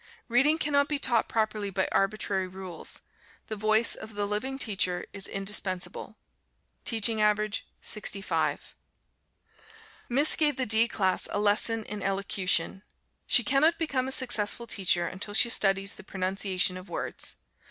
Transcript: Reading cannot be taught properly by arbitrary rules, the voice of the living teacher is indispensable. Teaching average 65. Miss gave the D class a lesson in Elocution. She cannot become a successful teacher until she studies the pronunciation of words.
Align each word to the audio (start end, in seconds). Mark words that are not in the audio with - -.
Reading 0.27 0.57
cannot 0.57 0.87
be 0.87 0.97
taught 0.97 1.29
properly 1.29 1.69
by 1.69 1.87
arbitrary 1.91 2.47
rules, 2.47 3.01
the 3.49 3.55
voice 3.55 3.93
of 3.93 4.15
the 4.15 4.25
living 4.25 4.57
teacher 4.57 5.05
is 5.13 5.27
indispensable. 5.27 6.15
Teaching 6.83 7.21
average 7.21 7.67
65. 7.83 8.73
Miss 10.09 10.35
gave 10.35 10.55
the 10.57 10.65
D 10.65 10.87
class 10.87 11.27
a 11.31 11.39
lesson 11.39 11.83
in 11.83 12.01
Elocution. 12.01 12.81
She 13.27 13.43
cannot 13.43 13.77
become 13.77 14.07
a 14.07 14.11
successful 14.11 14.65
teacher 14.65 15.05
until 15.05 15.35
she 15.35 15.49
studies 15.49 15.93
the 15.93 16.03
pronunciation 16.03 16.77
of 16.77 16.89
words. 16.89 17.35